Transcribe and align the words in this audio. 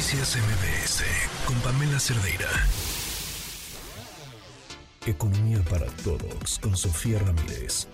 Noticias 0.00 0.34
MBS 0.34 1.04
con 1.46 1.56
Pamela 1.60 1.98
Cerdeira. 2.00 2.48
Economía 5.06 5.58
para 5.68 5.84
todos 6.02 6.58
con 6.58 6.74
Sofía 6.74 7.18
Ramírez. 7.18 7.86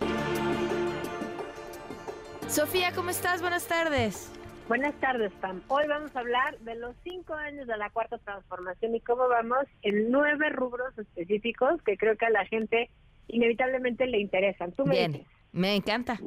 Sofía, 2.46 2.92
¿cómo 2.94 3.10
estás? 3.10 3.40
Buenas 3.40 3.66
tardes. 3.66 4.30
Buenas 4.68 4.94
tardes, 5.00 5.32
Pam. 5.40 5.62
Hoy 5.66 5.88
vamos 5.88 6.14
a 6.14 6.20
hablar 6.20 6.56
de 6.60 6.76
los 6.76 6.94
cinco 7.02 7.34
años 7.34 7.66
de 7.66 7.76
la 7.76 7.90
cuarta 7.90 8.18
transformación 8.18 8.94
y 8.94 9.00
cómo 9.00 9.26
vamos 9.26 9.66
en 9.82 10.08
nueve 10.12 10.50
rubros 10.50 10.96
específicos 10.96 11.82
que 11.82 11.96
creo 11.96 12.16
que 12.16 12.26
a 12.26 12.30
la 12.30 12.46
gente 12.46 12.88
inevitablemente 13.26 14.06
le 14.06 14.20
interesan. 14.20 14.70
¿Tú 14.70 14.84
me 14.84 14.92
Bien, 14.92 15.26
me 15.50 15.74
encanta. 15.74 16.20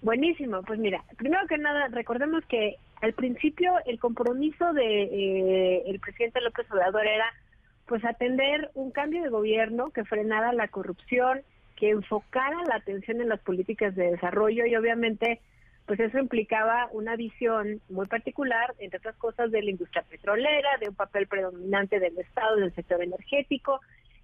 Buenísimo, 0.00 0.62
pues 0.62 0.80
mira, 0.80 1.04
primero 1.16 1.46
que 1.46 1.58
nada, 1.58 1.86
recordemos 1.92 2.44
que 2.46 2.76
al 3.02 3.12
principio 3.14 3.74
el 3.84 3.98
compromiso 3.98 4.72
de 4.72 5.02
eh, 5.02 5.82
el 5.86 5.98
presidente 5.98 6.40
López 6.40 6.70
Obrador 6.70 7.04
era 7.04 7.26
pues 7.86 8.04
atender 8.04 8.70
un 8.74 8.92
cambio 8.92 9.22
de 9.22 9.28
gobierno 9.28 9.90
que 9.90 10.04
frenara 10.04 10.52
la 10.52 10.68
corrupción, 10.68 11.42
que 11.76 11.90
enfocara 11.90 12.62
la 12.68 12.76
atención 12.76 13.20
en 13.20 13.28
las 13.28 13.40
políticas 13.40 13.94
de 13.96 14.12
desarrollo 14.12 14.66
y 14.66 14.76
obviamente 14.76 15.40
pues 15.84 15.98
eso 15.98 16.16
implicaba 16.18 16.88
una 16.92 17.16
visión 17.16 17.80
muy 17.90 18.06
particular, 18.06 18.72
entre 18.78 18.98
otras 18.98 19.16
cosas, 19.16 19.50
de 19.50 19.62
la 19.62 19.70
industria 19.72 20.04
petrolera, 20.08 20.70
de 20.80 20.88
un 20.88 20.94
papel 20.94 21.26
predominante 21.26 21.98
del 21.98 22.16
Estado 22.16 22.56
en 22.56 22.64
el 22.64 22.74
sector 22.74 23.02
energético, 23.02 23.80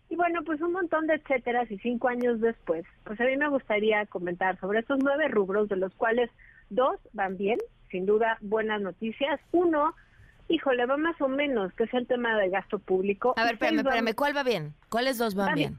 y 0.09 0.15
bueno, 0.15 0.45
pues 0.45 0.61
un 0.63 0.73
montón 0.73 1.09
de 1.09 1.15
etcéteras 1.15 1.69
y 1.71 1.79
cinco 1.79 2.09
años 2.09 2.41
después, 2.41 2.87
pues 3.05 3.21
a 3.21 3.25
mí 3.25 3.37
me 3.37 3.49
gustaría 3.49 4.07
comentar 4.07 4.59
sobre 4.61 4.79
estos 4.79 5.01
nueve 5.03 5.27
rubros, 5.27 5.69
de 5.69 5.77
los 5.77 5.93
cuales 5.97 6.31
dos 6.71 6.97
van 7.13 7.37
bien, 7.37 7.59
sin 7.91 8.07
duda 8.07 8.39
buenas 8.41 8.81
noticias. 8.81 9.41
Uno, 9.53 9.95
híjole, 10.49 10.87
va 10.87 10.97
más 10.97 11.21
o 11.21 11.29
menos, 11.29 11.73
que 11.75 11.85
es 11.85 11.95
el 11.95 12.07
tema 12.07 12.37
de 12.39 12.51
gasto 12.51 12.79
público. 12.79 13.35
A 13.37 13.45
ver, 13.45 13.55
espérame, 13.55 13.79
espérame, 13.79 14.15
¿cuál 14.15 14.37
va 14.37 14.43
bien? 14.43 14.75
¿Cuáles 14.89 15.19
dos 15.19 15.35
van 15.35 15.55
bien? 15.55 15.79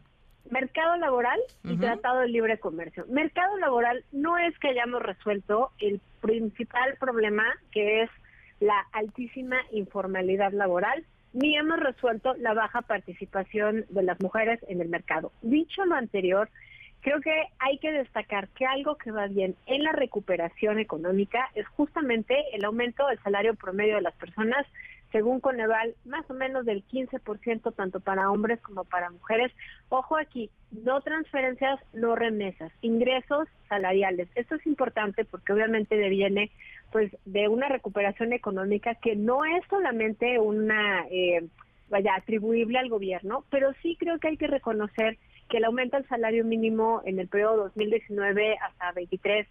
Mercado 0.50 0.98
laboral 0.98 1.40
y 1.64 1.78
tratado 1.78 2.22
de 2.22 2.30
libre 2.30 2.60
comercio. 2.60 3.06
Mercado 3.08 3.56
laboral 3.58 4.04
no 4.12 4.38
es 4.38 4.58
que 4.58 4.70
hayamos 4.70 5.02
resuelto 5.02 5.72
el 5.80 6.02
principal 6.22 6.96
problema, 7.00 7.44
que 7.72 8.02
es 8.02 8.10
la 8.60 8.88
altísima 8.92 9.58
informalidad 9.72 10.52
laboral 10.52 11.06
ni 11.34 11.56
hemos 11.56 11.80
resuelto 11.80 12.34
la 12.36 12.54
baja 12.54 12.82
participación 12.82 13.86
de 13.90 14.04
las 14.04 14.20
mujeres 14.20 14.60
en 14.68 14.82
el 14.82 14.90
mercado. 14.90 15.32
Dicho 15.42 15.86
lo 15.86 15.96
anterior, 15.96 16.50
creo 17.02 17.22
que 17.22 17.44
hay 17.60 17.78
que 17.78 17.92
destacar 17.92 18.48
que 18.50 18.66
algo 18.66 18.96
que 18.96 19.12
va 19.12 19.28
bien 19.28 19.56
en 19.66 19.84
la 19.84 19.92
recuperación 19.92 20.80
económica 20.80 21.50
es 21.56 21.68
justamente 21.70 22.36
el 22.54 22.66
aumento 22.66 23.08
del 23.08 23.20
salario 23.20 23.56
promedio 23.56 23.96
de 23.96 24.02
las 24.02 24.16
personas, 24.16 24.66
según 25.12 25.40
Coneval, 25.40 25.96
más 26.06 26.30
o 26.30 26.34
menos 26.34 26.66
del 26.66 26.86
15% 26.86 27.74
tanto 27.74 28.00
para 28.00 28.30
hombres 28.30 28.60
como 28.62 28.84
para 28.84 29.10
mujeres. 29.10 29.52
Ojo 29.90 30.18
aquí, 30.18 30.52
no 30.72 31.02
transferencias, 31.02 31.80
no 31.94 32.16
remesas, 32.16 32.72
ingresos 32.82 33.48
salariales. 33.70 34.28
Esto 34.36 34.56
es 34.56 34.68
importante 34.68 35.26
porque 35.26 35.54
obviamente 35.54 35.96
deviene 35.96 36.52
pues 36.92 37.12
de 37.26 37.48
una 37.48 37.70
recuperación 37.70 38.34
económica 38.34 38.96
que 38.96 39.16
no 39.16 39.46
es 39.46 39.64
solamente 39.70 40.40
una 40.40 41.06
eh, 41.10 41.48
vaya 41.90 42.16
atribuible 42.16 42.78
al 42.78 42.90
gobierno, 42.90 43.44
pero 43.50 43.74
sí 43.82 43.96
creo 44.00 44.20
que 44.20 44.30
hay 44.30 44.38
que 44.38 44.48
reconocer 44.48 45.18
que 45.50 45.58
el 45.58 45.66
aumento 45.66 45.98
del 45.98 46.08
salario 46.08 46.46
mínimo 46.46 47.02
en 47.06 47.20
el 47.20 47.28
periodo 47.28 47.64
2019 47.66 48.58
hasta 48.58 48.92
23, 48.94 49.48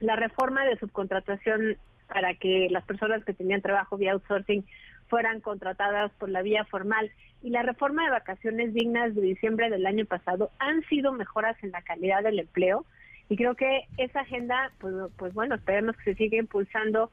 la 0.00 0.16
reforma 0.16 0.64
de 0.64 0.76
subcontratación 0.78 1.76
para 2.08 2.34
que 2.34 2.68
las 2.70 2.84
personas 2.84 3.24
que 3.24 3.32
tenían 3.32 3.62
trabajo 3.62 3.96
vía 3.96 4.12
outsourcing 4.12 4.64
fueran 5.08 5.40
contratadas 5.40 6.10
por 6.18 6.28
la 6.28 6.42
vía 6.42 6.64
formal 6.64 7.10
y 7.42 7.50
la 7.50 7.62
reforma 7.62 8.04
de 8.04 8.10
vacaciones 8.10 8.74
dignas 8.74 9.14
de 9.14 9.22
diciembre 9.22 9.70
del 9.70 9.86
año 9.86 10.04
pasado 10.04 10.50
han 10.58 10.82
sido 10.88 11.12
mejoras 11.12 11.56
en 11.62 11.70
la 11.70 11.82
calidad 11.82 12.22
del 12.22 12.38
empleo 12.38 12.84
y 13.28 13.36
creo 13.36 13.54
que 13.54 13.82
esa 13.96 14.20
agenda, 14.20 14.72
pues, 14.78 14.92
pues 15.16 15.32
bueno, 15.32 15.54
esperemos 15.54 15.96
que 15.96 16.12
se 16.12 16.14
siga 16.16 16.36
impulsando. 16.36 17.12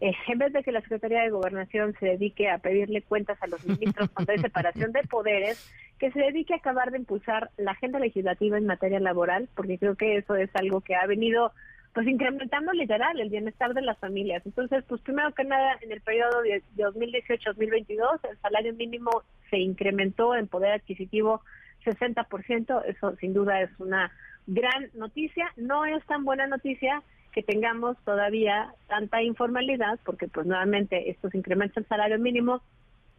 Eh, 0.00 0.12
en 0.26 0.38
vez 0.38 0.52
de 0.52 0.64
que 0.64 0.72
la 0.72 0.80
Secretaría 0.80 1.22
de 1.22 1.30
Gobernación 1.30 1.94
se 2.00 2.06
dedique 2.06 2.50
a 2.50 2.58
pedirle 2.58 3.02
cuentas 3.02 3.40
a 3.40 3.46
los 3.46 3.64
ministros 3.64 4.10
cuando 4.10 4.32
hay 4.32 4.38
separación 4.40 4.90
de 4.90 5.04
poderes, 5.04 5.72
que 6.02 6.10
se 6.10 6.18
dedique 6.18 6.52
a 6.52 6.56
acabar 6.56 6.90
de 6.90 6.98
impulsar 6.98 7.52
la 7.58 7.70
agenda 7.70 8.00
legislativa 8.00 8.58
en 8.58 8.66
materia 8.66 8.98
laboral, 8.98 9.48
porque 9.54 9.78
creo 9.78 9.94
que 9.94 10.16
eso 10.16 10.34
es 10.34 10.50
algo 10.54 10.80
que 10.80 10.96
ha 10.96 11.06
venido 11.06 11.52
pues 11.94 12.08
incrementando 12.08 12.72
literal 12.72 13.20
el 13.20 13.28
bienestar 13.28 13.72
de 13.72 13.82
las 13.82 13.96
familias. 13.98 14.42
Entonces, 14.44 14.82
pues 14.88 15.00
primero 15.02 15.32
que 15.32 15.44
nada, 15.44 15.78
en 15.80 15.92
el 15.92 16.00
periodo 16.00 16.42
de 16.42 16.60
2018-2022, 16.76 18.18
el 18.28 18.36
salario 18.38 18.74
mínimo 18.74 19.22
se 19.48 19.58
incrementó 19.58 20.34
en 20.34 20.48
poder 20.48 20.72
adquisitivo 20.72 21.40
60%, 21.84 22.82
eso 22.86 23.14
sin 23.20 23.32
duda 23.32 23.60
es 23.60 23.70
una 23.78 24.10
gran 24.48 24.90
noticia. 24.94 25.52
No 25.56 25.84
es 25.84 26.04
tan 26.06 26.24
buena 26.24 26.48
noticia 26.48 27.00
que 27.30 27.44
tengamos 27.44 27.96
todavía 28.04 28.74
tanta 28.88 29.22
informalidad, 29.22 30.00
porque 30.04 30.26
pues 30.26 30.48
nuevamente 30.48 31.10
estos 31.10 31.32
incrementos 31.32 31.76
del 31.76 31.86
salario 31.86 32.18
mínimo 32.18 32.60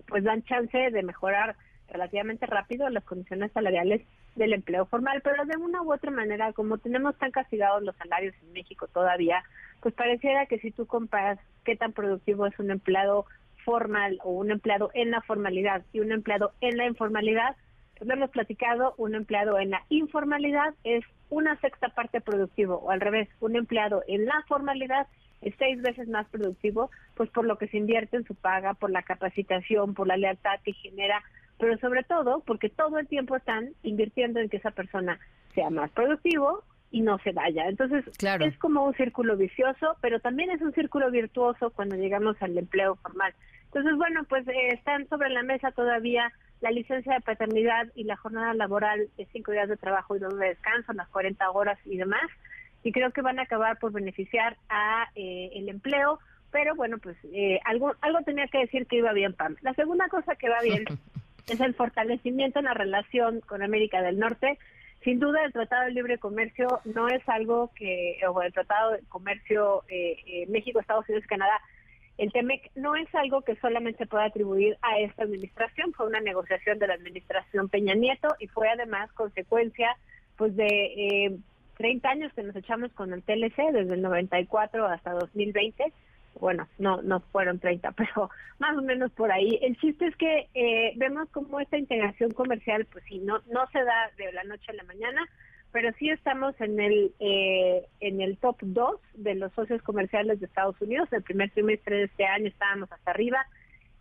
pues 0.05 0.25
dan 0.25 0.43
chance 0.43 0.77
de 0.77 1.01
mejorar 1.01 1.55
relativamente 1.89 2.45
rápido 2.45 2.89
las 2.89 3.03
condiciones 3.03 3.51
salariales 3.51 4.01
del 4.35 4.53
empleo 4.53 4.85
formal, 4.85 5.21
pero 5.23 5.45
de 5.45 5.57
una 5.57 5.81
u 5.81 5.93
otra 5.93 6.11
manera, 6.11 6.53
como 6.53 6.77
tenemos 6.77 7.17
tan 7.17 7.31
castigados 7.31 7.83
los 7.83 7.95
salarios 7.97 8.33
en 8.41 8.53
México 8.53 8.87
todavía, 8.87 9.43
pues 9.81 9.93
pareciera 9.93 10.45
que 10.45 10.59
si 10.59 10.71
tú 10.71 10.85
comparas 10.85 11.39
qué 11.65 11.75
tan 11.75 11.93
productivo 11.93 12.45
es 12.47 12.57
un 12.59 12.71
empleado 12.71 13.25
formal 13.63 14.19
o 14.23 14.31
un 14.31 14.51
empleado 14.51 14.91
en 14.93 15.11
la 15.11 15.21
formalidad 15.21 15.83
y 15.93 15.99
un 15.99 16.11
empleado 16.11 16.51
en 16.61 16.77
la 16.77 16.85
informalidad, 16.85 17.55
lo 18.01 18.13
hemos 18.13 18.31
platicado, 18.31 18.95
un 18.97 19.15
empleado 19.15 19.59
en 19.59 19.69
la 19.71 19.83
informalidad 19.89 20.73
es 20.83 21.03
una 21.29 21.59
sexta 21.61 21.89
parte 21.89 22.21
productivo, 22.21 22.75
o 22.75 22.91
al 22.91 23.01
revés, 23.01 23.29
un 23.39 23.55
empleado 23.55 24.03
en 24.07 24.25
la 24.25 24.43
formalidad 24.47 25.07
es 25.41 25.53
seis 25.57 25.81
veces 25.81 26.07
más 26.07 26.27
productivo, 26.29 26.89
pues 27.15 27.29
por 27.29 27.45
lo 27.45 27.57
que 27.57 27.67
se 27.67 27.77
invierte 27.77 28.17
en 28.17 28.25
su 28.25 28.35
paga, 28.35 28.73
por 28.73 28.91
la 28.91 29.03
capacitación, 29.03 29.93
por 29.93 30.07
la 30.07 30.17
lealtad 30.17 30.59
que 30.63 30.73
genera, 30.73 31.21
pero 31.57 31.77
sobre 31.77 32.03
todo 32.03 32.41
porque 32.45 32.69
todo 32.69 32.99
el 32.99 33.07
tiempo 33.07 33.35
están 33.35 33.69
invirtiendo 33.83 34.39
en 34.39 34.49
que 34.49 34.57
esa 34.57 34.71
persona 34.71 35.19
sea 35.53 35.69
más 35.69 35.91
productivo 35.91 36.63
y 36.91 37.01
no 37.01 37.17
se 37.19 37.31
vaya. 37.31 37.67
Entonces, 37.67 38.05
es 38.21 38.57
como 38.59 38.85
un 38.85 38.93
círculo 38.93 39.35
vicioso, 39.35 39.97
pero 40.01 40.19
también 40.19 40.51
es 40.51 40.61
un 40.61 40.73
círculo 40.73 41.09
virtuoso 41.09 41.71
cuando 41.71 41.95
llegamos 41.95 42.35
al 42.41 42.57
empleo 42.57 42.95
formal. 42.97 43.33
Entonces, 43.65 43.95
bueno, 43.97 44.23
pues 44.29 44.47
eh, 44.47 44.69
están 44.73 45.07
sobre 45.09 45.29
la 45.31 45.41
mesa 45.41 45.71
todavía 45.71 46.31
la 46.61 46.71
licencia 46.71 47.13
de 47.13 47.21
paternidad 47.21 47.87
y 47.93 48.05
la 48.05 48.15
jornada 48.15 48.53
laboral 48.53 49.09
de 49.17 49.27
cinco 49.33 49.51
días 49.51 49.67
de 49.67 49.75
trabajo 49.75 50.15
y 50.15 50.19
dos 50.19 50.37
de 50.37 50.49
descanso, 50.49 50.93
las 50.93 51.09
40 51.09 51.49
horas 51.51 51.77
y 51.83 51.97
demás. 51.97 52.23
Y 52.83 52.91
creo 52.91 53.11
que 53.11 53.21
van 53.21 53.39
a 53.39 53.43
acabar 53.43 53.79
por 53.79 53.91
beneficiar 53.91 54.55
a 54.69 55.09
eh, 55.15 55.49
el 55.55 55.69
empleo, 55.69 56.19
pero 56.51 56.75
bueno, 56.75 56.99
pues 56.99 57.17
eh, 57.33 57.59
algo 57.65 57.95
algo 58.01 58.21
tenía 58.21 58.47
que 58.47 58.59
decir 58.59 58.85
que 58.87 58.97
iba 58.97 59.11
bien, 59.11 59.33
Pam. 59.33 59.55
La 59.61 59.73
segunda 59.73 60.07
cosa 60.07 60.35
que 60.35 60.49
va 60.49 60.61
bien 60.61 60.85
es 61.47 61.59
el 61.59 61.73
fortalecimiento 61.73 62.59
en 62.59 62.65
la 62.65 62.73
relación 62.73 63.41
con 63.41 63.61
América 63.61 64.01
del 64.01 64.19
Norte. 64.19 64.57
Sin 65.03 65.19
duda, 65.19 65.43
el 65.43 65.51
Tratado 65.51 65.85
de 65.85 65.91
Libre 65.91 66.17
Comercio 66.17 66.79
no 66.85 67.09
es 67.09 67.27
algo 67.27 67.71
que, 67.75 68.17
o 68.27 68.41
el 68.41 68.53
Tratado 68.53 68.91
de 68.91 69.01
Comercio 69.09 69.83
eh, 69.89 70.45
México, 70.47 70.79
Estados 70.79 71.07
Unidos, 71.09 71.27
Canadá, 71.27 71.59
el 72.17 72.31
TEMEC 72.31 72.71
no 72.75 72.95
es 72.95 73.13
algo 73.15 73.41
que 73.41 73.55
solamente 73.55 73.97
se 73.97 74.05
pueda 74.05 74.25
atribuir 74.25 74.77
a 74.81 74.99
esta 74.99 75.23
administración, 75.23 75.93
fue 75.93 76.05
una 76.05 76.19
negociación 76.19 76.77
de 76.77 76.87
la 76.87 76.93
administración 76.93 77.69
Peña 77.69 77.95
Nieto 77.95 78.35
y 78.39 78.47
fue 78.47 78.69
además 78.69 79.11
consecuencia 79.13 79.97
pues 80.37 80.55
de 80.55 80.67
eh, 80.67 81.37
30 81.77 82.09
años 82.09 82.33
que 82.33 82.43
nos 82.43 82.55
echamos 82.55 82.91
con 82.93 83.13
el 83.13 83.23
TLC, 83.23 83.71
desde 83.71 83.95
el 83.95 84.01
94 84.01 84.85
hasta 84.85 85.11
2020. 85.11 85.91
Bueno, 86.43 86.67
no, 86.77 87.01
no 87.01 87.21
fueron 87.31 87.59
30, 87.59 87.91
pero 87.97 88.29
más 88.59 88.77
o 88.77 88.81
menos 88.81 89.13
por 89.13 89.31
ahí. 89.31 89.57
El 89.61 89.77
chiste 89.77 90.07
es 90.07 90.15
que 90.17 90.49
eh, 90.53 90.91
vemos 90.97 91.29
como 91.29 91.61
esta 91.61 91.77
integración 91.77 92.31
comercial, 92.31 92.85
pues 92.91 93.05
sí, 93.07 93.19
no, 93.19 93.39
no 93.49 93.65
se 93.71 93.81
da 93.81 94.11
de 94.17 94.29
la 94.33 94.43
noche 94.43 94.65
a 94.67 94.73
la 94.73 94.83
mañana, 94.83 95.25
pero 95.71 95.93
sí 95.97 96.09
estamos 96.09 96.53
en 96.59 96.81
el 96.81 97.13
eh, 97.21 97.87
en 98.01 98.19
el 98.19 98.37
top 98.39 98.57
2 98.61 98.99
de 99.13 99.35
los 99.35 99.53
socios 99.53 99.81
comerciales 99.83 100.41
de 100.41 100.47
Estados 100.47 100.75
Unidos. 100.81 101.07
El 101.13 101.23
primer 101.23 101.49
trimestre 101.51 101.95
de 101.95 102.03
este 102.03 102.25
año 102.25 102.47
estábamos 102.47 102.91
hasta 102.91 103.11
arriba. 103.11 103.47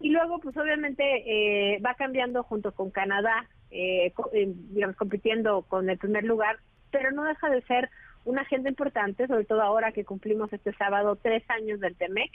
Y 0.01 0.11
luego, 0.11 0.41
pues 0.41 0.57
obviamente 0.57 1.05
eh, 1.05 1.79
va 1.79 1.95
cambiando 1.95 2.43
junto 2.43 2.73
con 2.73 2.91
Canadá, 2.91 3.47
eh, 3.71 4.13
digamos, 4.33 4.97
compitiendo 4.97 5.63
con 5.63 5.89
el 5.89 5.97
primer 5.97 6.25
lugar, 6.25 6.59
pero 6.91 7.13
no 7.13 7.23
deja 7.23 7.49
de 7.51 7.63
ser 7.63 7.89
una 8.25 8.43
agenda 8.43 8.69
importante, 8.69 9.27
sobre 9.27 9.45
todo 9.45 9.63
ahora 9.63 9.93
que 9.93 10.05
cumplimos 10.05 10.53
este 10.53 10.73
sábado 10.75 11.17
tres 11.17 11.43
años 11.51 11.81
del 11.81 11.97
TEMEC, 11.97 12.31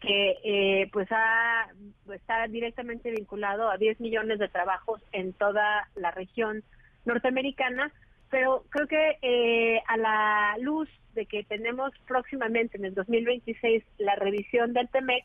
que 0.00 0.88
pues 0.92 1.08
ha, 1.10 1.68
está 2.12 2.46
directamente 2.48 3.10
vinculado 3.10 3.70
a 3.70 3.76
10 3.76 4.00
millones 4.00 4.38
de 4.38 4.48
trabajos 4.48 5.02
en 5.12 5.32
toda 5.34 5.88
la 5.94 6.10
región 6.10 6.64
norteamericana, 7.04 7.92
pero 8.30 8.64
creo 8.70 8.86
que 8.86 9.18
eh, 9.22 9.82
a 9.86 9.96
la 9.96 10.56
luz 10.60 10.88
de 11.14 11.26
que 11.26 11.42
tenemos 11.44 11.92
próximamente 12.06 12.78
en 12.78 12.84
el 12.84 12.94
2026 12.94 13.84
la 13.98 14.14
revisión 14.14 14.72
del 14.72 14.88
TEMEC, 14.88 15.24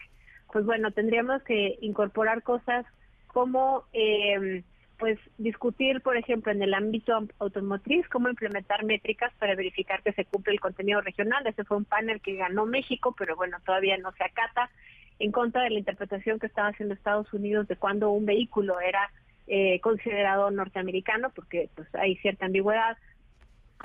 pues 0.52 0.66
bueno, 0.66 0.92
tendríamos 0.92 1.42
que 1.44 1.78
incorporar 1.82 2.42
cosas 2.44 2.86
como 3.28 3.84
eh, 3.94 4.64
pues 5.06 5.20
discutir, 5.38 6.02
por 6.02 6.18
ejemplo, 6.18 6.52
en 6.52 6.64
el 6.64 6.74
ámbito 6.74 7.28
automotriz, 7.38 8.08
cómo 8.08 8.28
implementar 8.28 8.84
métricas 8.84 9.32
para 9.38 9.54
verificar 9.54 10.02
que 10.02 10.14
se 10.14 10.26
cumple 10.26 10.54
el 10.54 10.60
contenido 10.60 11.00
regional. 11.00 11.46
Ese 11.46 11.64
fue 11.64 11.78
un 11.78 11.86
panel 11.86 12.22
que 12.22 12.38
ganó 12.38 12.66
México, 12.66 13.14
pero 13.16 13.36
bueno, 13.36 13.60
todavía 13.64 14.00
no 14.00 14.12
se 14.14 14.24
acata 14.24 14.72
en 15.20 15.32
contra 15.32 15.62
de 15.62 15.70
la 15.70 15.78
interpretación 15.78 16.40
que 16.40 16.48
estaba 16.48 16.70
haciendo 16.70 16.96
Estados 16.96 17.32
Unidos 17.34 17.68
de 17.68 17.76
cuando 17.76 18.10
un 18.10 18.26
vehículo 18.26 18.80
era 18.80 19.12
eh, 19.46 19.80
considerado 19.82 20.50
norteamericano, 20.50 21.30
porque 21.36 21.70
pues 21.76 21.88
hay 21.94 22.16
cierta 22.16 22.48
ambigüedad. 22.48 22.98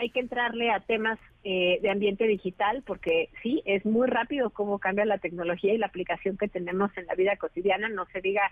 Hay 0.01 0.09
que 0.09 0.21
entrarle 0.21 0.71
a 0.71 0.81
temas 0.81 1.19
eh, 1.45 1.79
de 1.83 1.91
ambiente 1.91 2.27
digital, 2.27 2.83
porque 2.87 3.29
sí, 3.43 3.63
es 3.67 3.85
muy 3.85 4.09
rápido 4.09 4.49
cómo 4.49 4.79
cambia 4.79 5.05
la 5.05 5.19
tecnología 5.19 5.75
y 5.75 5.79
la 5.79 5.87
aplicación 5.87 6.39
que 6.39 6.49
tenemos 6.49 6.91
en 6.97 7.05
la 7.07 7.15
vida 7.15 7.37
cotidiana, 7.37 7.91
no 7.91 8.07
se 8.07 8.23
diga 8.23 8.43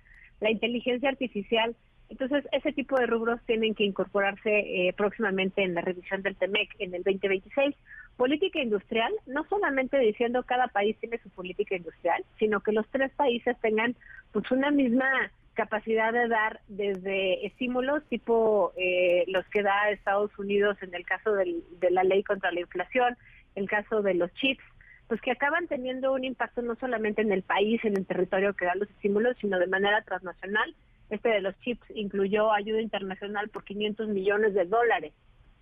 la 0.40 0.50
inteligencia 0.50 1.08
artificial 1.08 1.74
entonces, 2.08 2.48
ese 2.52 2.72
tipo 2.72 2.98
de 2.98 3.06
rubros 3.06 3.40
tienen 3.44 3.74
que 3.74 3.84
incorporarse 3.84 4.50
eh, 4.50 4.94
próximamente 4.96 5.62
en 5.62 5.74
la 5.74 5.82
revisión 5.82 6.22
del 6.22 6.36
TEMEC 6.36 6.70
en 6.78 6.94
el 6.94 7.02
2026. 7.02 7.76
Política 8.16 8.60
industrial, 8.60 9.12
no 9.26 9.44
solamente 9.48 9.98
diciendo 9.98 10.42
cada 10.44 10.68
país 10.68 10.96
tiene 11.00 11.18
su 11.18 11.28
política 11.30 11.76
industrial, 11.76 12.24
sino 12.38 12.60
que 12.60 12.72
los 12.72 12.88
tres 12.88 13.12
países 13.12 13.56
tengan 13.60 13.94
pues 14.32 14.50
una 14.50 14.70
misma 14.70 15.30
capacidad 15.58 16.12
de 16.12 16.28
dar 16.28 16.60
desde 16.68 17.44
estímulos 17.44 18.04
tipo 18.08 18.72
eh, 18.76 19.24
los 19.26 19.44
que 19.48 19.64
da 19.64 19.90
Estados 19.90 20.30
Unidos 20.38 20.76
en 20.82 20.94
el 20.94 21.04
caso 21.04 21.32
de 21.32 21.90
la 21.90 22.04
ley 22.04 22.22
contra 22.22 22.52
la 22.52 22.60
inflación, 22.60 23.16
el 23.56 23.68
caso 23.68 24.00
de 24.00 24.14
los 24.14 24.32
chips, 24.34 24.62
pues 25.08 25.20
que 25.20 25.32
acaban 25.32 25.66
teniendo 25.66 26.12
un 26.12 26.22
impacto 26.22 26.62
no 26.62 26.76
solamente 26.76 27.22
en 27.22 27.32
el 27.32 27.42
país, 27.42 27.84
en 27.84 27.96
el 27.96 28.06
territorio 28.06 28.54
que 28.54 28.66
da 28.66 28.76
los 28.76 28.88
estímulos, 28.88 29.36
sino 29.40 29.58
de 29.58 29.66
manera 29.66 30.00
transnacional 30.02 30.76
este 31.10 31.28
de 31.28 31.40
los 31.40 31.58
chips 31.58 31.84
incluyó 31.92 32.52
ayuda 32.52 32.80
internacional 32.80 33.48
por 33.48 33.64
500 33.64 34.08
millones 34.10 34.54
de 34.54 34.64
dólares, 34.64 35.12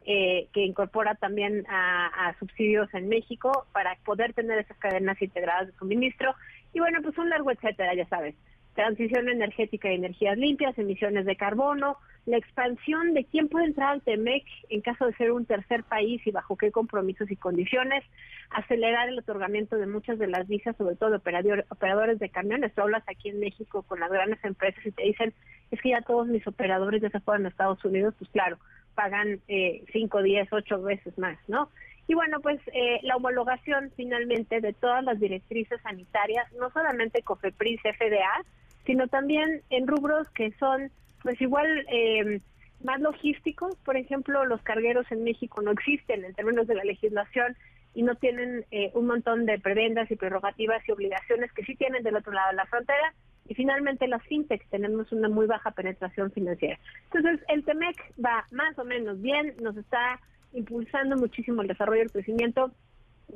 eh, 0.05 0.49
que 0.53 0.61
incorpora 0.61 1.15
también 1.15 1.65
a, 1.71 2.35
subsidios 2.39 2.93
en 2.93 3.09
México 3.09 3.67
para 3.73 3.97
poder 4.05 4.35
tener 4.35 4.59
esas 4.59 4.77
cadenas 4.77 5.23
integradas 5.23 5.69
de 5.69 5.79
suministro. 5.79 6.35
Y 6.75 6.81
bueno, 6.81 7.01
pues 7.01 7.17
un 7.17 7.31
largo 7.31 7.51
etcétera, 7.51 7.95
ya 7.95 8.07
sabes 8.09 8.35
transición 8.77 9.29
energética 9.29 9.91
y 9.91 9.97
energías 9.97 10.39
limpias, 10.39 10.79
emisiones 10.79 11.25
de 11.25 11.35
carbono, 11.35 11.97
la 12.27 12.37
expansión 12.37 13.15
de 13.15 13.25
quién 13.25 13.49
puede 13.49 13.67
entrar 13.67 13.93
al 13.93 14.03
TEMEC 14.03 14.45
en 14.69 14.83
caso 14.83 15.07
de 15.07 15.15
ser 15.15 15.33
un 15.33 15.47
tercer 15.47 15.83
país 15.83 16.25
y 16.27 16.31
bajo 16.31 16.57
qué 16.57 16.71
compromisos 16.71 17.31
y 17.31 17.37
condiciones, 17.37 18.05
acelerar 18.51 19.09
el 19.09 19.19
otorgamiento 19.19 19.77
de 19.77 19.87
muchas 19.87 20.19
de 20.19 20.27
las 20.27 20.47
visas, 20.47 20.77
sobre 20.77 20.97
todo 20.97 21.17
operadores 21.17 22.19
de 22.19 22.29
camiones. 22.29 22.75
Tú 22.75 22.83
hablas 22.83 23.03
aquí 23.09 23.31
en 23.31 23.41
México 23.41 23.83
con 23.83 23.99
las 23.99 24.11
grandes 24.11 24.45
empresas 24.45 24.85
y 24.85 24.93
te 24.93 25.05
dicen, 25.05 25.33
es 25.71 25.81
que 25.81 25.91
ya 25.91 26.03
todos 26.03 26.29
mis 26.29 26.47
operadores 26.47 27.01
ya 27.01 27.11
se 27.11 27.21
fueron 27.21 27.47
a 27.47 27.49
Estados 27.49 27.85
Unidos, 27.85 28.15
pues 28.19 28.31
claro, 28.31 28.59
pagan 28.95 29.41
eh, 29.49 29.85
5, 29.93 30.23
10, 30.23 30.53
8 30.53 30.83
veces 30.83 31.17
más, 31.19 31.39
¿no? 31.49 31.71
Y 32.09 32.15
bueno, 32.15 32.41
pues 32.41 32.61
eh, 32.73 33.01
la 33.03 33.17
homologación 33.17 33.91
finalmente 33.97 34.61
de 34.61 34.73
todas 34.73 35.03
las 35.03 35.19
directrices 35.19 35.81
sanitarias, 35.83 36.51
no 36.53 36.71
solamente 36.71 37.23
COFEPRIS, 37.23 37.81
FDA, 37.81 38.45
sino 38.87 39.09
también 39.09 39.63
en 39.71 39.87
rubros 39.87 40.29
que 40.31 40.53
son 40.53 40.91
pues 41.23 41.41
igual 41.41 41.67
eh, 41.91 42.41
más 42.83 43.01
logísticos. 43.01 43.77
Por 43.85 43.97
ejemplo, 43.97 44.45
los 44.45 44.63
cargueros 44.63 45.11
en 45.11 45.25
México 45.25 45.61
no 45.61 45.73
existen 45.73 46.25
en 46.25 46.35
términos 46.35 46.67
de 46.67 46.77
la 46.77 46.85
legislación 46.85 47.57
y 47.95 48.03
no 48.03 48.15
tienen 48.15 48.65
eh, 48.71 48.91
un 48.95 49.07
montón 49.07 49.47
de 49.47 49.59
prebendas 49.59 50.11
y 50.11 50.17
prerrogativas 50.17 50.87
y 50.87 50.93
obligaciones 50.93 51.53
que 51.53 51.65
sí 51.65 51.75
tienen 51.75 52.03
del 52.03 52.17
otro 52.17 52.33
lado 52.33 52.51
de 52.51 52.57
la 52.57 52.67
frontera. 52.67 53.15
Y 53.49 53.55
finalmente 53.55 54.07
las 54.07 54.23
fintechs 54.25 54.69
tenemos 54.71 55.11
una 55.13 55.29
muy 55.29 55.47
baja 55.47 55.71
penetración 55.71 56.31
financiera. 56.33 56.79
Entonces 57.13 57.45
el 57.49 57.65
TEMEC 57.65 57.97
va 58.23 58.45
más 58.51 58.79
o 58.79 58.85
menos 58.85 59.21
bien, 59.21 59.55
nos 59.61 59.77
está 59.77 60.21
impulsando 60.53 61.17
muchísimo 61.17 61.63
el 61.63 61.69
desarrollo 61.69 62.01
y 62.01 62.05
el 62.05 62.13
crecimiento 62.13 62.73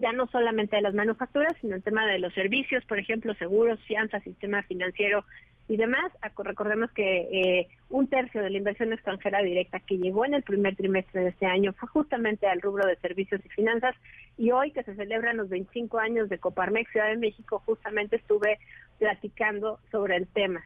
ya 0.00 0.12
no 0.12 0.26
solamente 0.28 0.76
de 0.76 0.82
las 0.82 0.94
manufacturas, 0.94 1.54
sino 1.60 1.76
el 1.76 1.82
tema 1.82 2.06
de 2.06 2.18
los 2.18 2.32
servicios, 2.34 2.84
por 2.84 2.98
ejemplo, 2.98 3.34
seguros, 3.34 3.80
fianzas, 3.86 4.22
sistema 4.22 4.62
financiero 4.62 5.24
y 5.68 5.76
demás. 5.76 6.12
Recordemos 6.36 6.90
que 6.92 7.28
eh, 7.32 7.68
un 7.88 8.08
tercio 8.08 8.42
de 8.42 8.50
la 8.50 8.58
inversión 8.58 8.92
extranjera 8.92 9.40
directa 9.42 9.80
que 9.80 9.98
llegó 9.98 10.24
en 10.24 10.34
el 10.34 10.42
primer 10.42 10.76
trimestre 10.76 11.22
de 11.22 11.28
este 11.30 11.46
año 11.46 11.72
fue 11.74 11.88
justamente 11.88 12.46
al 12.46 12.60
rubro 12.60 12.86
de 12.86 12.96
servicios 12.96 13.40
y 13.44 13.48
finanzas. 13.50 13.94
Y 14.36 14.52
hoy 14.52 14.72
que 14.72 14.82
se 14.84 14.94
celebran 14.94 15.36
los 15.36 15.48
25 15.48 15.98
años 15.98 16.28
de 16.28 16.38
Coparmex 16.38 16.90
Ciudad 16.90 17.08
de 17.08 17.16
México, 17.16 17.62
justamente 17.66 18.16
estuve 18.16 18.58
platicando 18.98 19.78
sobre 19.90 20.16
el 20.16 20.26
tema. 20.28 20.64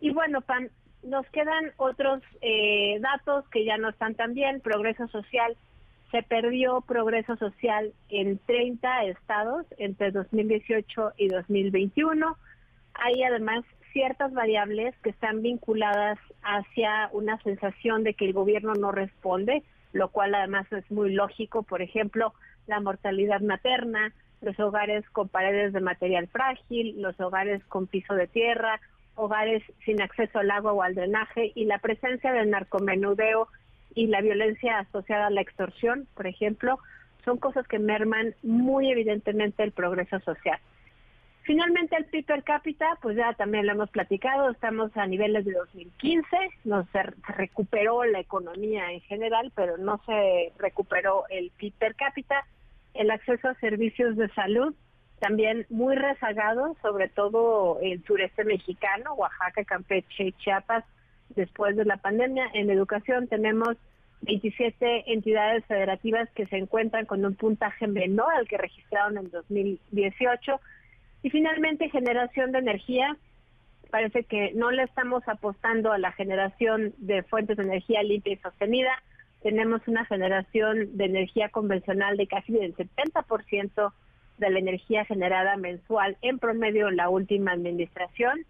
Y 0.00 0.10
bueno, 0.10 0.40
Pan, 0.40 0.70
nos 1.02 1.26
quedan 1.30 1.72
otros 1.76 2.22
eh, 2.40 2.98
datos 3.00 3.48
que 3.48 3.64
ya 3.64 3.78
no 3.78 3.90
están 3.90 4.14
tan 4.14 4.34
bien. 4.34 4.60
Progreso 4.60 5.08
social 5.08 5.56
se 6.10 6.22
perdió 6.22 6.80
progreso 6.80 7.36
social 7.36 7.92
en 8.08 8.38
30 8.38 9.04
estados 9.04 9.66
entre 9.78 10.10
2018 10.10 11.12
y 11.16 11.28
2021. 11.28 12.36
Hay 12.94 13.22
además 13.22 13.64
ciertas 13.92 14.32
variables 14.32 14.94
que 15.02 15.10
están 15.10 15.42
vinculadas 15.42 16.18
hacia 16.42 17.10
una 17.12 17.40
sensación 17.42 18.04
de 18.04 18.14
que 18.14 18.26
el 18.26 18.32
gobierno 18.32 18.74
no 18.74 18.92
responde, 18.92 19.62
lo 19.92 20.08
cual 20.08 20.34
además 20.34 20.70
es 20.72 20.88
muy 20.90 21.12
lógico, 21.12 21.62
por 21.62 21.82
ejemplo, 21.82 22.32
la 22.66 22.80
mortalidad 22.80 23.40
materna, 23.40 24.12
los 24.40 24.58
hogares 24.58 25.08
con 25.10 25.28
paredes 25.28 25.72
de 25.72 25.80
material 25.80 26.28
frágil, 26.28 27.00
los 27.00 27.18
hogares 27.20 27.64
con 27.66 27.86
piso 27.86 28.14
de 28.14 28.26
tierra, 28.26 28.80
hogares 29.14 29.62
sin 29.84 30.00
acceso 30.00 30.38
al 30.38 30.50
agua 30.50 30.72
o 30.72 30.82
al 30.82 30.94
drenaje 30.94 31.52
y 31.54 31.64
la 31.66 31.78
presencia 31.78 32.32
del 32.32 32.50
narcomenudeo 32.50 33.48
y 33.94 34.06
la 34.06 34.20
violencia 34.20 34.78
asociada 34.78 35.26
a 35.26 35.30
la 35.30 35.40
extorsión, 35.40 36.06
por 36.14 36.26
ejemplo, 36.26 36.78
son 37.24 37.38
cosas 37.38 37.66
que 37.66 37.78
merman 37.78 38.34
muy 38.42 38.90
evidentemente 38.90 39.62
el 39.62 39.72
progreso 39.72 40.20
social. 40.20 40.58
Finalmente 41.42 41.96
el 41.96 42.04
PIB 42.04 42.26
per 42.26 42.44
cápita, 42.44 42.98
pues 43.02 43.16
ya 43.16 43.32
también 43.34 43.66
lo 43.66 43.72
hemos 43.72 43.90
platicado, 43.90 44.50
estamos 44.50 44.94
a 44.96 45.06
niveles 45.06 45.44
de 45.44 45.52
2015, 45.52 46.26
no 46.64 46.86
se, 46.92 47.02
recuperó 47.36 48.04
la 48.04 48.20
economía 48.20 48.92
en 48.92 49.00
general, 49.00 49.50
pero 49.54 49.76
no 49.78 50.00
se 50.06 50.52
recuperó 50.58 51.24
el 51.28 51.50
PIB 51.56 51.72
per 51.74 51.94
cápita, 51.96 52.46
el 52.94 53.10
acceso 53.10 53.48
a 53.48 53.54
servicios 53.54 54.16
de 54.16 54.28
salud 54.30 54.74
también 55.20 55.66
muy 55.68 55.94
rezagado, 55.94 56.76
sobre 56.82 57.08
todo 57.08 57.78
el 57.82 58.02
sureste 58.04 58.42
mexicano, 58.42 59.12
Oaxaca, 59.14 59.64
Campeche 59.64 60.24
y 60.24 60.32
Chiapas, 60.32 60.84
después 61.34 61.76
de 61.76 61.84
la 61.84 61.96
pandemia. 61.96 62.48
En 62.54 62.70
educación 62.70 63.28
tenemos 63.28 63.76
27 64.22 65.12
entidades 65.12 65.64
federativas 65.66 66.28
que 66.34 66.46
se 66.46 66.56
encuentran 66.56 67.06
con 67.06 67.24
un 67.24 67.34
puntaje 67.34 67.86
menor 67.86 68.32
al 68.34 68.48
que 68.48 68.58
registraron 68.58 69.16
en 69.18 69.30
2018. 69.30 70.60
Y 71.22 71.30
finalmente, 71.30 71.90
generación 71.90 72.52
de 72.52 72.58
energía. 72.58 73.16
Parece 73.90 74.24
que 74.24 74.52
no 74.54 74.70
le 74.70 74.84
estamos 74.84 75.26
apostando 75.26 75.92
a 75.92 75.98
la 75.98 76.12
generación 76.12 76.94
de 76.98 77.22
fuentes 77.24 77.56
de 77.56 77.64
energía 77.64 78.02
limpia 78.02 78.34
y 78.34 78.36
sostenida. 78.36 78.90
Tenemos 79.42 79.80
una 79.88 80.04
generación 80.04 80.96
de 80.96 81.06
energía 81.06 81.48
convencional 81.48 82.16
de 82.16 82.26
casi 82.26 82.52
del 82.52 82.76
70% 82.76 83.92
de 84.38 84.50
la 84.50 84.58
energía 84.58 85.04
generada 85.04 85.56
mensual 85.56 86.16
en 86.22 86.38
promedio 86.38 86.88
en 86.88 86.96
la 86.96 87.08
última 87.08 87.52
administración 87.52 88.46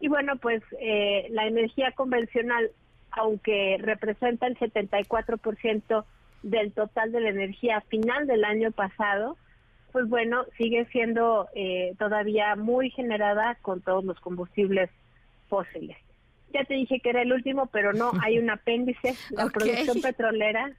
y 0.00 0.08
bueno, 0.08 0.36
pues 0.36 0.62
eh, 0.80 1.26
la 1.30 1.46
energía 1.46 1.92
convencional, 1.92 2.70
aunque 3.10 3.78
representa 3.80 4.46
el 4.46 4.58
74% 4.58 6.04
del 6.42 6.72
total 6.72 7.12
de 7.12 7.20
la 7.20 7.30
energía 7.30 7.80
final 7.88 8.26
del 8.26 8.44
año 8.44 8.70
pasado, 8.70 9.36
pues 9.92 10.08
bueno, 10.08 10.44
sigue 10.58 10.86
siendo 10.86 11.48
eh, 11.54 11.94
todavía 11.98 12.56
muy 12.56 12.90
generada 12.90 13.56
con 13.62 13.80
todos 13.80 14.04
los 14.04 14.18
combustibles 14.20 14.90
fósiles. 15.48 15.96
Ya 16.52 16.64
te 16.64 16.74
dije 16.74 17.00
que 17.00 17.10
era 17.10 17.22
el 17.22 17.32
último, 17.32 17.66
pero 17.66 17.92
no, 17.92 18.12
hay 18.22 18.38
un 18.38 18.50
apéndice, 18.50 19.14
la 19.30 19.46
producción 19.52 20.00
petrolera. 20.02 20.72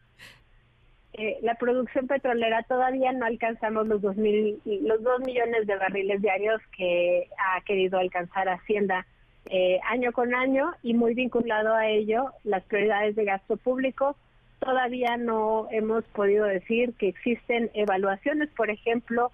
Eh, 1.18 1.38
la 1.44 1.56
producción 1.56 2.08
petrolera 2.08 2.64
todavía 2.64 3.14
no 3.14 3.26
alcanzamos 3.26 3.88
los 3.88 4.02
dos, 4.02 4.18
mil, 4.18 4.60
los 4.66 5.02
dos 5.02 5.22
millones 5.22 5.66
de 5.66 5.78
barriles 5.78 6.22
diarios 6.22 6.62
que 6.76 7.30
ha 7.38 7.62
querido 7.62 8.00
alcanzar 8.00 8.50
Hacienda 8.50 9.06
eh, 9.46 9.80
año 9.88 10.12
con 10.12 10.36
año 10.36 10.74
y 10.84 10.94
muy 10.94 11.14
vinculado 11.14 11.74
a 11.74 11.88
ello 11.88 12.34
las 12.44 12.64
prioridades 12.64 13.16
de 13.16 13.24
gasto 13.24 13.56
público. 13.56 14.18
Todavía 14.60 15.16
no 15.16 15.70
hemos 15.72 16.04
podido 16.06 16.46
decir 16.48 16.94
que 16.96 17.08
existen 17.08 17.72
evaluaciones, 17.76 18.50
por 18.50 18.70
ejemplo, 18.70 19.32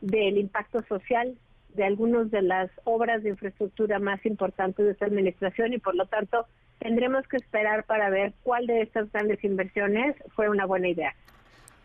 del 0.00 0.38
impacto 0.38 0.82
social 0.82 1.36
de 1.74 1.84
algunas 1.84 2.30
de 2.30 2.42
las 2.42 2.70
obras 2.84 3.24
de 3.24 3.30
infraestructura 3.30 3.98
más 3.98 4.24
importantes 4.26 4.86
de 4.86 4.92
esta 4.92 5.06
administración 5.06 5.72
y 5.72 5.78
por 5.78 5.96
lo 5.96 6.06
tanto 6.06 6.46
tendremos 6.78 7.26
que 7.28 7.36
esperar 7.36 7.84
para 7.84 8.10
ver 8.10 8.34
cuál 8.42 8.66
de 8.66 8.82
estas 8.82 9.10
grandes 9.12 9.42
inversiones 9.44 10.16
fue 10.34 10.48
una 10.48 10.66
buena 10.66 10.88
idea. 10.88 11.14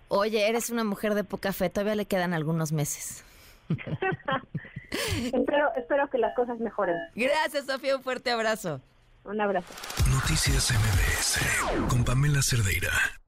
Oye, 0.08 0.48
eres 0.48 0.70
una 0.70 0.84
mujer 0.84 1.14
de 1.14 1.24
poca 1.24 1.54
fe, 1.54 1.70
todavía 1.70 1.96
le 1.96 2.06
quedan 2.06 2.34
algunos 2.34 2.72
meses. 2.72 3.24
espero, 5.24 5.74
espero 5.78 6.10
que 6.10 6.18
las 6.18 6.36
cosas 6.36 6.60
mejoren. 6.60 6.96
Gracias, 7.16 7.66
Sofía. 7.66 7.96
Un 7.96 8.04
fuerte 8.04 8.32
abrazo. 8.32 8.82
Un 9.24 9.40
abrazo. 9.40 9.74
Noticias 10.10 10.72
MBS 10.72 11.88
con 11.88 12.04
Pamela 12.04 12.42
Cerdeira. 12.42 13.21